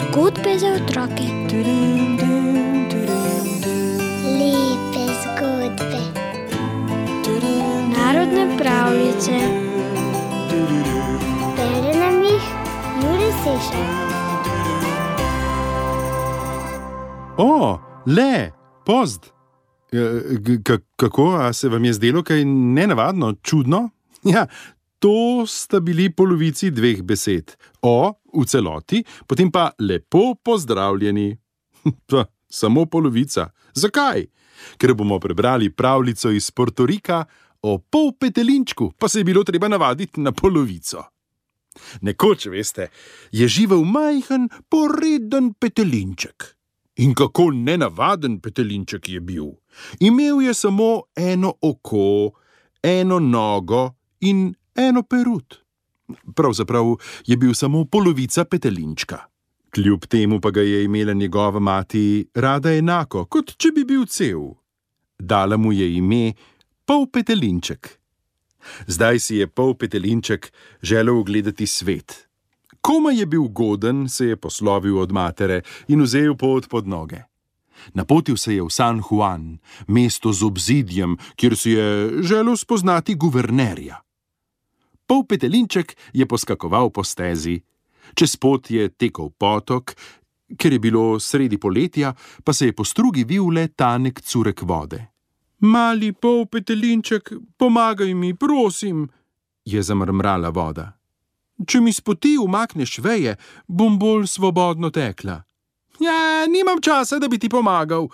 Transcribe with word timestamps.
Zgodbe 0.00 0.58
za 0.58 0.66
otroke. 0.68 1.24
Lepe 4.30 5.04
zgodbe. 5.14 6.00
Narodne 7.90 8.58
pravljice. 8.58 9.38
Bere 11.56 11.98
nam 11.98 12.22
jih 12.22 12.42
Juri 12.96 13.32
Sešer. 13.34 13.86
O, 17.36 17.78
le, 18.06 18.50
pozd. 18.86 19.26
G- 20.32 20.58
k- 20.64 20.78
Kako 20.96 21.36
a 21.40 21.52
se 21.52 21.68
vam 21.68 21.84
je 21.84 21.92
zdelo 21.92 22.22
kaj 22.22 22.44
nenavadno, 22.44 23.34
čudno? 23.42 23.88
Ja, 24.24 24.46
to 25.04 25.44
sta 25.46 25.80
bili 25.80 26.08
polovici 26.08 26.70
dveh 26.70 27.02
besed. 27.04 27.52
O 27.84 28.14
v 28.32 28.44
celoti, 28.48 29.02
potem 29.28 29.50
pa 29.52 29.68
lepo 29.78 30.32
pozdravljeni. 30.34 31.36
Pa, 32.08 32.24
samo 32.48 32.86
polovica. 32.86 33.50
Zakaj? 33.74 34.24
Ker 34.80 34.94
bomo 34.94 35.18
prebrali 35.20 35.68
pravljico 35.70 36.30
iz 36.30 36.48
Portorika 36.50 37.24
o 37.62 37.76
pol 37.78 38.14
petelinčku, 38.16 38.94
pa 38.98 39.08
se 39.08 39.20
je 39.20 39.24
bilo 39.24 39.44
treba 39.44 39.68
navaditi 39.68 40.20
na 40.20 40.32
polovico. 40.32 41.04
Nekoč, 42.00 42.46
veste, 42.46 42.88
je 43.32 43.48
živel 43.48 43.84
majhen, 43.84 44.48
poreden 44.72 45.52
petelinček. 45.52 46.56
In 46.96 47.12
kako 47.14 47.50
nenavaden 47.50 48.40
petelinček 48.40 49.08
je 49.08 49.20
bil. 49.20 49.52
Imel 50.00 50.40
je 50.40 50.54
samo 50.54 51.02
eno 51.16 51.54
oko, 51.60 52.32
eno 52.82 53.18
nogo 53.20 53.90
in 54.20 54.54
eno 54.74 55.02
perut. 55.02 55.60
Pravzaprav 56.34 56.96
je 57.26 57.36
bil 57.36 57.54
samo 57.54 57.84
polovica 57.84 58.44
petelinčka. 58.44 59.18
Kljub 59.74 60.06
temu 60.06 60.40
pa 60.40 60.50
ga 60.50 60.60
je 60.60 60.84
imela 60.84 61.12
njegova 61.12 61.60
mati 61.60 62.28
rada 62.34 62.72
enako, 62.72 63.24
kot 63.24 63.56
če 63.56 63.72
bi 63.74 63.84
bil 63.84 64.06
cel. 64.06 64.52
Dala 65.18 65.56
mu 65.56 65.72
je 65.72 65.96
ime 65.96 66.32
Pol 66.84 67.06
petelinček. 67.08 67.88
Zdaj 68.86 69.18
si 69.18 69.40
je 69.40 69.46
pol 69.48 69.74
petelinček 69.74 70.52
želel 70.82 71.18
ogledati 71.18 71.66
svet. 71.66 72.28
Komaj 72.80 73.18
je 73.18 73.26
bil 73.26 73.48
goden, 73.48 74.08
se 74.08 74.26
je 74.26 74.36
poslovil 74.36 74.98
od 74.98 75.12
matere 75.12 75.62
in 75.88 76.02
vzel 76.02 76.36
pot 76.36 76.68
pod 76.68 76.88
noge. 76.88 77.22
Napotil 77.94 78.36
se 78.36 78.54
je 78.54 78.62
v 78.62 78.70
San 78.70 79.00
Juan, 79.00 79.58
mesto 79.88 80.32
z 80.32 80.44
obzidjem, 80.44 81.16
kjer 81.36 81.56
si 81.56 81.70
je 81.70 82.22
želel 82.22 82.56
spoznati 82.56 83.14
guvernerja. 83.14 84.00
Pol 85.06 85.24
petelinček 85.28 85.96
je 86.12 86.26
poskakoval 86.26 86.90
po 86.90 87.04
stezi, 87.04 87.60
čez 88.14 88.36
pot 88.36 88.70
je 88.70 88.88
tekel 88.88 89.30
potok, 89.38 89.94
ker 90.58 90.72
je 90.72 90.80
bilo 90.80 91.18
sredi 91.20 91.58
poletja, 91.58 92.14
pa 92.44 92.52
se 92.52 92.66
je 92.66 92.72
po 92.72 92.84
strugi 92.84 93.24
vil 93.24 93.50
le 93.52 93.68
tanek 93.68 94.20
curek 94.20 94.62
vode. 94.62 95.00
Mali 95.60 96.12
pol 96.12 96.46
petelinček, 96.46 97.32
pomagaj 97.56 98.14
mi, 98.14 98.34
prosim, 98.34 99.08
je 99.64 99.82
zamrmrala 99.82 100.50
voda. 100.50 100.92
Če 101.66 101.80
mi 101.80 101.92
spoti 101.92 102.34
umakneš 102.40 102.98
veje, 102.98 103.36
bom 103.68 103.98
bolj 103.98 104.26
svobodno 104.26 104.90
tekla. 104.90 105.38
Ja, 106.02 106.46
nimam 106.50 106.80
časa, 106.82 107.20
da 107.22 107.28
bi 107.30 107.38
ti 107.38 107.48
pomagal, 107.48 108.08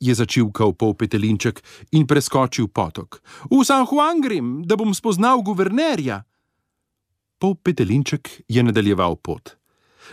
je 0.00 0.14
začivkal 0.14 0.76
pol 0.76 0.94
petelinček 0.94 1.62
in 1.92 2.06
preskočil 2.06 2.68
potok. 2.68 3.20
V 3.50 3.64
San 3.64 3.86
Juan 3.88 4.20
grem, 4.20 4.62
da 4.64 4.76
bom 4.76 4.94
spoznal 4.94 5.42
guvernerja. 5.42 6.24
Pol 7.38 7.54
petelinček 7.56 8.44
je 8.48 8.62
nadaljeval 8.62 9.16
pot. 9.16 9.56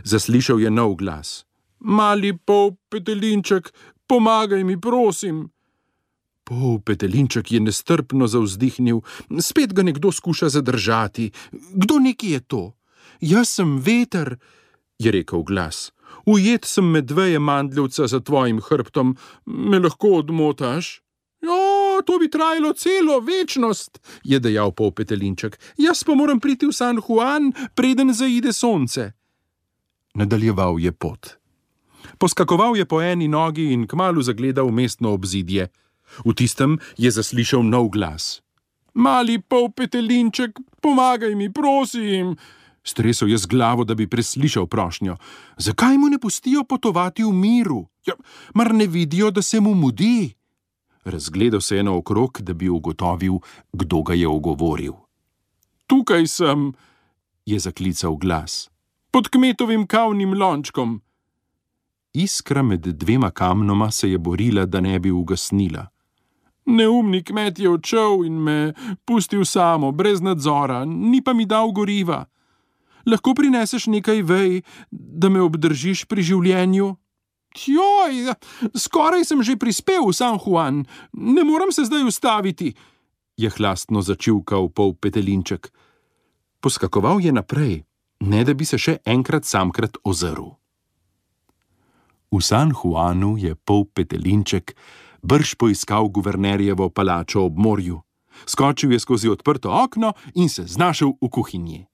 Zaslišal 0.03 0.59
je 0.59 0.72
nov 0.72 0.95
glas. 1.00 1.45
Mali 1.80 2.31
pol 2.34 2.75
petelinček, 2.90 3.72
pomagaj 4.08 4.63
mi, 4.63 4.80
prosim. 4.80 5.52
Pol 6.44 6.80
petelinček 6.84 7.52
je 7.52 7.59
nestrpno 7.59 8.28
zauzdihnil, 8.28 9.00
spet 9.40 9.72
ga 9.75 9.84
nekdo 9.84 10.12
skuša 10.12 10.50
zadržati. 10.50 11.31
Kdo 11.52 12.00
neki 12.00 12.36
je 12.36 12.40
to? 12.40 12.63
Jaz 13.24 13.56
sem 13.56 13.80
veter, 13.80 14.36
je 15.00 15.12
rekel 15.12 15.44
glas. 15.44 15.91
Ujet 16.25 16.66
sem 16.66 16.85
med 16.91 17.06
dveje 17.06 17.40
mandljevca 17.40 18.07
za 18.07 18.19
tvojim 18.19 18.62
hrbtom, 18.62 19.18
me 19.46 19.79
lahko 19.79 20.18
odmotaš? 20.24 21.01
Ja, 21.44 22.01
to 22.06 22.19
bi 22.19 22.29
trajalo 22.31 22.74
celo 22.74 23.19
večnost, 23.19 24.00
je 24.24 24.40
dejal 24.40 24.72
pol 24.72 24.91
petelinček. 24.91 25.59
Jaz 25.78 26.03
pa 26.03 26.16
moram 26.16 26.40
priti 26.40 26.66
v 26.66 26.72
San 26.72 27.01
Juan, 27.03 27.51
preden 27.75 28.13
zaide 28.13 28.53
sonce. 28.53 29.12
Nadaljeval 30.16 30.79
je 30.79 30.91
pot. 30.91 31.35
Poskakoval 32.18 32.78
je 32.78 32.85
po 32.85 33.01
eni 33.01 33.28
nogi 33.28 33.74
in 33.74 33.88
kmalu 33.88 34.22
zagledal 34.22 34.72
mestno 34.72 35.12
obzidje. 35.13 35.68
V 36.25 36.34
tistem 36.34 36.80
je 36.97 37.12
zaslišal 37.12 37.63
nov 37.63 37.90
glas. 37.90 38.41
Mali 38.94 39.41
pol 39.41 39.72
petelinček, 39.74 40.59
pomagaj 40.81 41.35
mi, 41.35 41.50
prosim. 41.50 42.38
Stresel 42.83 43.29
je 43.29 43.38
z 43.38 43.45
glavo, 43.45 43.83
da 43.83 43.95
bi 43.95 44.07
preslišal 44.07 44.67
prošnjo. 44.67 45.17
Zakaj 45.57 45.97
mu 45.97 46.09
ne 46.09 46.19
pustijo 46.19 46.63
potovati 46.63 47.23
v 47.23 47.31
miru? 47.31 47.85
Ja, 48.05 48.13
mar 48.53 48.73
ne 48.73 48.88
vidijo, 48.88 49.31
da 49.31 49.41
se 49.41 49.59
mu 49.59 49.73
mudi? 49.73 50.33
Razgledal 51.03 51.61
se 51.61 51.77
je 51.77 51.83
naokrog, 51.83 52.41
da 52.41 52.53
bi 52.53 52.69
ugotovil, 52.69 53.33
kdo 53.73 54.01
ga 54.01 54.13
je 54.13 54.27
ogovoril. 54.27 54.94
Tukaj 55.88 56.27
sem, 56.27 56.73
je 57.45 57.59
zaklical 57.59 58.16
glas, 58.16 58.69
pod 59.11 59.29
kmetovim 59.29 59.88
kavnim 59.88 60.33
lončkom. 60.33 61.01
Iskra 62.13 62.63
med 62.63 62.81
dvema 62.81 63.31
kamnoma 63.31 63.91
se 63.91 64.11
je 64.11 64.17
borila, 64.17 64.65
da 64.65 64.81
ne 64.81 65.00
bi 65.00 65.11
ugasnila. 65.11 65.88
Neumni 66.65 67.23
kmet 67.23 67.59
je 67.59 67.69
odšel 67.69 68.25
in 68.25 68.33
me 68.33 68.73
pustil 69.05 69.45
samo, 69.45 69.91
brez 69.91 70.21
nadzora, 70.21 70.85
ni 70.85 71.21
pa 71.23 71.33
mi 71.33 71.45
dal 71.45 71.71
goriva. 71.71 72.25
Lahko 73.06 73.34
prineseš 73.36 73.88
nekaj 73.91 74.22
vej, 74.24 74.62
da 74.91 75.30
me 75.30 75.41
obdržiš 75.44 76.06
pri 76.08 76.24
življenju? 76.24 76.96
Joj, 77.53 78.34
skoraj 78.74 79.28
sem 79.30 79.44
že 79.46 79.59
prispel 79.59 80.08
v 80.08 80.14
San 80.16 80.40
Juan, 80.41 80.86
ne 81.13 81.44
morem 81.46 81.69
se 81.69 81.86
zdaj 81.86 82.08
ustaviti, 82.09 82.74
je 83.38 83.50
hlastno 83.50 84.02
začivkal 84.02 84.69
pol 84.74 84.94
petelinček. 84.97 85.69
Poskakoval 86.62 87.22
je 87.22 87.31
naprej, 87.34 87.84
ne 88.25 88.42
da 88.46 88.53
bi 88.53 88.66
se 88.66 88.78
še 88.78 89.02
enkrat 89.06 89.46
samkrat 89.46 89.97
ozrl. 90.06 90.58
V 92.34 92.42
San 92.42 92.74
Juanu 92.74 93.38
je 93.38 93.53
pol 93.53 93.86
petelinček 93.86 94.74
brž 95.24 95.56
poiskal 95.56 96.09
guvernerjevo 96.09 96.90
palačo 96.90 97.46
ob 97.46 97.58
morju. 97.58 98.02
Skočil 98.46 98.92
je 98.92 99.00
skozi 99.00 99.30
odprto 99.30 99.72
okno 99.72 100.13
in 100.36 100.50
se 100.50 100.66
znašel 100.68 101.13
v 101.22 101.30
kuhinji. 101.30 101.86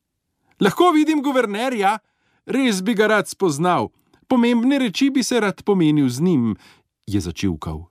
Lahko 0.60 0.92
vidim 0.92 1.22
guvernerja, 1.24 1.98
res 2.46 2.82
bi 2.84 2.94
ga 2.94 3.08
rad 3.08 3.30
spoznal, 3.32 3.90
pomembne 4.28 4.80
reči 4.80 5.10
bi 5.10 5.24
se 5.24 5.40
rad 5.40 5.64
pomenil 5.64 6.10
z 6.10 6.22
njim, 6.22 6.56
je 7.08 7.22
začivkal. 7.22 7.86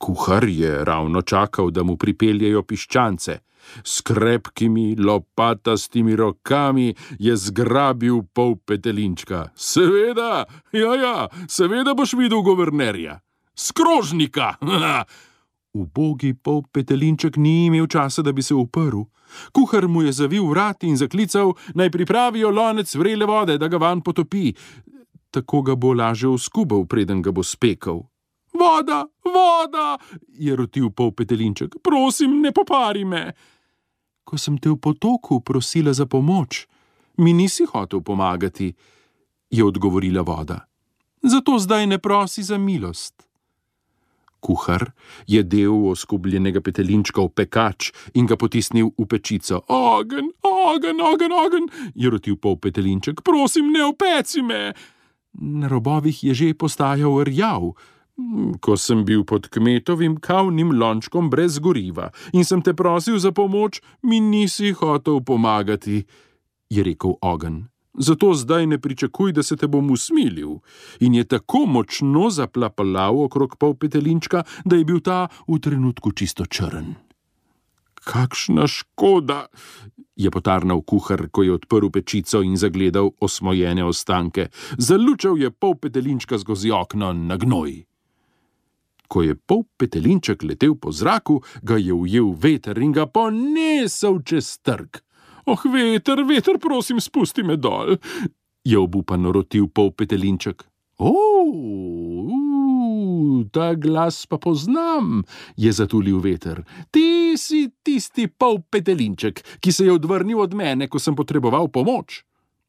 Kuhar 0.00 0.48
je 0.48 0.84
ravno 0.84 1.22
čakal, 1.22 1.70
da 1.70 1.82
mu 1.82 1.96
pripeljejo 1.96 2.62
piščance. 2.62 3.38
S 3.84 4.00
krepkimi, 4.00 4.96
lopatastimi 4.96 6.16
rokami 6.16 6.94
je 7.18 7.36
zgrabil 7.36 8.22
pol 8.32 8.56
petelinčka. 8.56 9.50
Seveda, 9.54 10.46
ja, 10.72 10.94
ja, 10.96 11.28
seveda 11.48 11.92
boš 11.94 12.16
videl 12.16 12.40
guvernerja. 12.42 13.20
Skrožnika! 13.54 14.54
Ubogi 15.72 16.34
pol 16.34 16.62
petelinček 16.72 17.36
ni 17.36 17.66
imel 17.66 17.86
časa, 17.86 18.22
da 18.22 18.32
bi 18.32 18.42
se 18.42 18.54
uprl. 18.54 19.04
Kuhar 19.52 19.86
mu 19.88 20.02
je 20.02 20.12
zavil 20.12 20.48
vrat 20.50 20.82
in 20.82 20.96
zaklical, 20.96 21.54
naj 21.74 21.90
pripravijo 21.90 22.50
lonec 22.50 22.94
vrele 22.94 23.26
vode, 23.26 23.58
da 23.58 23.68
ga 23.68 23.78
van 23.78 24.02
potopi. 24.02 24.52
Tako 25.30 25.62
ga 25.62 25.74
bo 25.74 25.94
lažje 25.94 26.28
uskubal, 26.28 26.86
preden 26.86 27.22
ga 27.22 27.30
bo 27.30 27.42
spekel. 27.42 28.02
Voda, 28.52 29.06
voda, 29.24 29.98
je 30.28 30.56
rotil 30.56 30.90
pol 30.90 31.12
petelinček, 31.14 31.78
prosim, 31.82 32.40
ne 32.42 32.50
popari 32.52 33.04
me. 33.04 33.22
Ko 34.24 34.38
sem 34.38 34.58
te 34.58 34.68
v 34.68 34.76
potoku 34.76 35.40
prosila 35.40 35.94
za 35.94 36.06
pomoč, 36.06 36.66
mi 37.22 37.32
nisi 37.32 37.64
hotel 37.64 38.02
pomagati, 38.02 38.74
je 39.50 39.64
odgovorila 39.64 40.26
voda. 40.26 40.66
Zato 41.22 41.58
zdaj 41.58 41.86
ne 41.86 41.98
prosi 41.98 42.42
za 42.42 42.58
milost. 42.58 43.29
Kuhar 44.40 44.90
je 45.26 45.42
del 45.42 45.90
oskubljenega 45.92 46.60
petelinčka 46.64 47.22
v 47.22 47.32
pekač 47.42 47.90
in 48.14 48.26
ga 48.26 48.36
potisnil 48.40 48.92
v 48.96 49.06
pečico. 49.06 49.62
Ogen, 49.68 50.32
ogen, 50.42 51.00
ogen, 51.00 51.32
ogen, 51.32 51.70
je 51.94 52.10
rotil 52.10 52.36
pol 52.36 52.56
petelinček, 52.56 53.22
prosim, 53.22 53.72
ne 53.72 53.84
opeci 53.84 54.42
me. 54.42 54.72
Na 55.40 55.68
robovih 55.70 56.24
je 56.24 56.34
že 56.34 56.54
postajal 56.54 57.22
rjav, 57.24 57.72
Ko 58.60 58.76
sem 58.76 59.04
bil 59.08 59.22
pod 59.24 59.48
kmetovim 59.48 60.18
kavnim 60.20 60.74
lončkom 60.76 61.30
brez 61.32 61.58
goriva 61.62 62.10
in 62.36 62.44
sem 62.44 62.62
te 62.62 62.74
prosil 62.76 63.18
za 63.18 63.32
pomoč, 63.32 63.80
mi 64.02 64.20
nisi 64.20 64.72
hotel 64.76 65.22
pomagati, 65.24 66.04
je 66.70 66.84
rekel 66.84 67.16
ogen. 67.20 67.64
Zato 68.00 68.32
zdaj 68.34 68.66
ne 68.66 68.78
pričakuj, 68.80 69.32
da 69.36 69.42
se 69.42 69.56
te 69.56 69.68
bom 69.68 69.90
usmilil. 69.90 70.56
In 71.04 71.14
je 71.14 71.24
tako 71.24 71.66
močno 71.66 72.30
zaplapalal 72.30 73.20
okrog 73.26 73.56
pol 73.60 73.74
petelinčka, 73.76 74.42
da 74.64 74.76
je 74.76 74.84
bil 74.88 75.02
ta 75.04 75.26
v 75.48 75.60
trenutku 75.60 76.12
čisto 76.16 76.46
črn. 76.46 76.94
Kakšna 78.00 78.64
škoda, 78.66 79.46
je 80.16 80.30
potarnal 80.30 80.80
kuhar, 80.80 81.28
ko 81.28 81.42
je 81.42 81.52
odprl 81.52 81.90
pečico 81.92 82.40
in 82.42 82.56
zagledal 82.56 83.10
osmojene 83.20 83.84
ostanke. 83.84 84.48
Zalučal 84.78 85.38
je 85.38 85.50
pol 85.50 85.76
petelinčka 85.76 86.38
skozi 86.38 86.72
okno 86.72 87.12
na 87.12 87.36
gnoj. 87.36 87.84
Ko 89.08 89.22
je 89.22 89.34
pol 89.34 89.64
petelinček 89.76 90.42
letel 90.42 90.74
po 90.80 90.92
zraku, 90.92 91.42
ga 91.62 91.76
je 91.76 91.92
ujel 91.92 92.32
veter 92.32 92.78
in 92.78 92.92
ga 92.96 93.06
ponesel 93.06 94.22
čez 94.24 94.56
trg. 94.64 95.02
Oh, 95.46 95.60
veter, 95.72 96.24
veter, 96.24 96.58
prosim, 96.58 97.00
spusti 97.00 97.42
me 97.42 97.56
dol, 97.56 97.96
je 98.64 98.78
obupano 98.78 99.32
rotil 99.32 99.68
pol 99.68 99.92
petelinček. 99.92 100.64
Oh, 101.00 102.28
ta 103.52 103.74
glas 103.74 104.26
pa 104.28 104.36
poznam, 104.36 105.24
je 105.56 105.72
zatulil 105.72 106.20
veter. 106.20 106.64
Ti 106.92 107.36
si 107.40 107.70
tisti 107.80 108.28
pol 108.28 108.60
petelinček, 108.60 109.40
ki 109.64 109.72
se 109.72 109.84
je 109.88 109.92
odvrnil 109.92 110.40
od 110.44 110.52
mene, 110.54 110.88
ko 110.92 110.98
sem 111.00 111.16
potreboval 111.16 111.68
pomoč. 111.72 112.24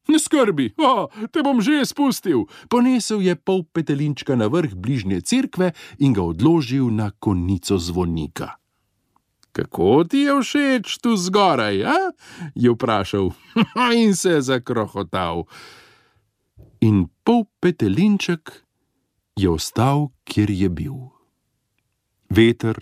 Ne 0.08 0.18
skrbi, 0.18 0.72
oh, 0.82 1.06
te 1.30 1.44
bom 1.44 1.60
že 1.62 1.84
spustil. 1.86 2.48
Ponesel 2.72 3.22
je 3.22 3.36
pol 3.36 3.62
petelinčka 3.68 4.34
na 4.34 4.48
vrh 4.50 4.74
bližnje 4.74 5.20
cerkve 5.22 5.70
in 6.02 6.16
ga 6.16 6.24
odložil 6.26 6.90
na 6.90 7.12
konico 7.20 7.78
zvonika. 7.78 8.61
Kako 9.52 10.04
ti 10.08 10.24
je 10.24 10.36
všeč 10.40 10.98
tu 11.04 11.16
zgoraj? 11.16 11.84
A? 11.84 11.96
je 12.54 12.70
vprašal 12.72 13.30
in 14.00 14.16
se 14.16 14.40
zakrohotal. 14.40 15.44
In 16.80 17.06
pol 17.24 17.44
petelinček 17.60 18.64
je 19.36 19.50
ostal, 19.50 20.08
kjer 20.24 20.50
je 20.50 20.68
bil. 20.68 20.96
Veter, 22.32 22.80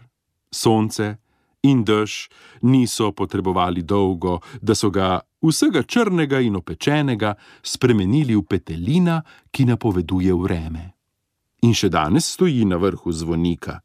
sonce 0.50 1.18
in 1.62 1.84
dež 1.84 2.28
niso 2.62 3.12
potrebovali 3.12 3.82
dolgo, 3.82 4.40
da 4.62 4.74
so 4.74 4.90
ga 4.90 5.20
vsega 5.42 5.82
črnega 5.82 6.40
in 6.40 6.56
opečenega 6.56 7.34
spremenili 7.62 8.36
v 8.36 8.44
petelina, 8.48 9.20
ki 9.50 9.64
napoveduje 9.68 10.32
vreme. 10.34 10.84
In 11.62 11.76
še 11.76 11.90
danes 11.92 12.32
stoji 12.32 12.64
na 12.64 12.80
vrhu 12.80 13.12
zvonika. 13.12 13.80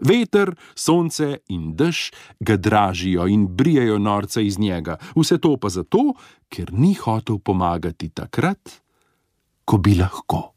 Veter, 0.00 0.54
sonce 0.74 1.42
in 1.52 1.74
dež 1.76 2.10
ga 2.40 2.56
dražijo 2.56 3.26
in 3.28 3.46
brijajo 3.56 3.98
norca 3.98 4.40
iz 4.40 4.58
njega, 4.58 4.96
vse 5.16 5.38
to 5.38 5.56
pa 5.60 5.68
zato, 5.68 6.14
ker 6.48 6.72
ni 6.72 6.94
hotel 6.94 7.38
pomagati 7.38 8.08
takrat, 8.08 8.80
ko 9.64 9.78
bi 9.78 9.94
lahko. 9.94 10.54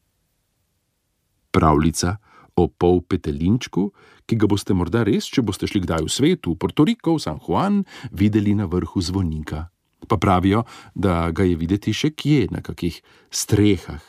Pravljica 1.51 2.17
o 2.55 2.67
pol 2.67 3.01
petelinčku, 3.01 3.89
ki 4.29 4.37
ga 4.37 4.47
boste 4.49 4.75
morda 4.77 5.03
res, 5.05 5.27
če 5.29 5.43
boste 5.45 5.67
šli 5.69 5.83
kdaj 5.83 6.05
v 6.05 6.11
svet, 6.11 6.47
v 6.47 6.55
Portoriko, 6.57 7.17
v 7.17 7.23
San 7.23 7.39
Juan, 7.41 7.83
videli 8.13 8.53
na 8.55 8.69
vrhu 8.69 9.01
zvonika. 9.01 9.67
Pa 10.07 10.19
pravijo, 10.19 10.63
da 10.93 11.31
ga 11.31 11.47
je 11.47 11.55
videti 11.57 11.93
še 11.95 12.13
kje, 12.13 12.51
na 12.51 12.61
kakih 12.63 12.99
strehah. 13.31 14.03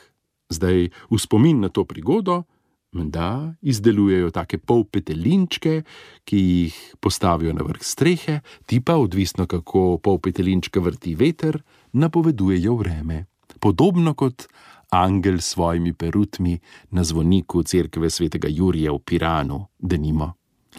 Zdaj, 0.51 0.91
v 0.91 1.17
spomin 1.17 1.63
na 1.63 1.71
to 1.73 1.87
prigodo, 1.89 2.45
Menda 2.95 3.53
izdelujejo 3.61 4.31
take 4.31 4.57
pol 4.57 4.85
petelinčke, 4.87 5.81
ki 6.23 6.37
jih 6.39 6.75
postavijo 7.03 7.51
na 7.53 7.65
vrh 7.67 7.83
strehe, 7.83 8.39
ti 8.65 8.79
pa, 8.79 8.95
odvisno 8.95 9.47
kako 9.51 9.97
pol 10.03 10.19
petelinčka 10.23 10.79
vrti 10.79 11.15
veter, 11.19 11.59
napovedujejo 11.91 12.75
vreme. 12.79 13.25
Podobno 13.59 14.13
kot 14.15 14.47
angel 14.95 15.41
s 15.41 15.51
svojimi 15.55 15.93
perutmi 15.93 16.55
na 16.95 17.03
zvoniku 17.03 17.63
cerkve 17.63 18.09
svetega 18.09 18.47
Jurija 18.47 18.95
v 18.95 18.99
Piranu, 18.99 19.65
da 19.79 19.97
nimo. 19.97 20.33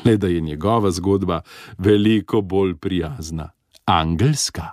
Le 0.05 0.17
da 0.17 0.29
je 0.29 0.41
njegova 0.41 0.91
zgodba 0.91 1.41
veliko 1.79 2.41
bolj 2.41 2.77
prijazna, 2.77 3.51
angelska. 3.85 4.73